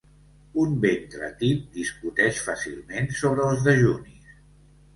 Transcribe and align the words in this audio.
Un 0.61 0.71
ventre 0.85 1.29
tip 1.41 1.67
discuteix 1.75 2.41
fàcilment 2.47 3.13
sobre 3.21 3.47
els 3.51 3.65
dejunis. 3.71 4.37